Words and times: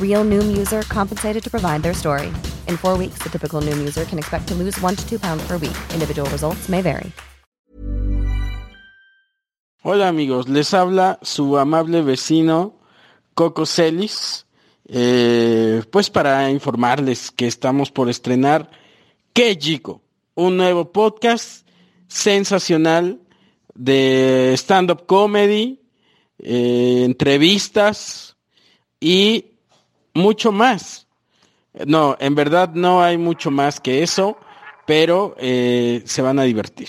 Real 0.00 0.24
Noom 0.24 0.58
user 0.58 0.82
compensated 0.88 1.44
to 1.44 1.50
provide 1.50 1.82
their 1.84 1.94
story. 1.94 2.32
In 2.66 2.76
four 2.76 2.98
weeks, 2.98 3.22
the 3.22 3.28
typical 3.30 3.60
Noom 3.60 3.78
user 3.78 4.04
can 4.04 4.18
expect 4.18 4.48
to 4.48 4.54
lose 4.54 4.76
one 4.80 4.96
to 4.96 5.08
two 5.08 5.20
pounds 5.20 5.46
per 5.46 5.56
week. 5.58 5.76
Individual 5.94 6.28
results 6.30 6.68
may 6.68 6.82
vary. 6.82 7.12
Hola 9.84 10.08
amigos, 10.08 10.48
les 10.48 10.74
habla 10.74 11.18
su 11.22 11.56
amable 11.56 12.02
vecino 12.02 12.80
Coco 13.34 13.64
Celis. 13.64 14.44
Eh, 14.88 15.82
pues 15.90 16.10
para 16.10 16.50
informarles 16.50 17.30
que 17.30 17.46
estamos 17.46 17.90
por 17.90 18.08
estrenar 18.08 18.70
Chico, 19.34 20.02
un 20.34 20.56
nuevo 20.56 20.90
podcast 20.90 21.64
sensacional 22.08 23.20
de 23.74 24.54
stand-up 24.56 25.06
comedy, 25.06 25.80
eh, 26.40 27.02
entrevistas 27.04 28.36
y 28.98 29.57
mucho 30.18 30.52
más. 30.52 31.06
No, 31.86 32.16
en 32.18 32.34
verdad 32.34 32.70
no 32.74 33.02
hay 33.02 33.16
mucho 33.16 33.50
más 33.50 33.80
que 33.80 34.02
eso, 34.02 34.36
pero 34.86 35.34
eh, 35.38 36.02
se 36.04 36.22
van 36.22 36.38
a 36.38 36.42
divertir. 36.42 36.88